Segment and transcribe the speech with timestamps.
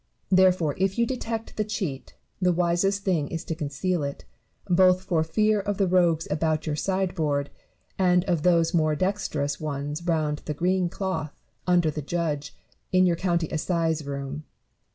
[0.31, 4.25] Therefore, if you detect the cheat, the wisest thing is to conceal it;
[4.67, 7.51] both for fear of the rogues about your sideboard,
[7.99, 11.35] and of those more dexterous ones round the green cloth,
[11.67, 12.57] under the judge,
[12.91, 14.43] in your county assize room.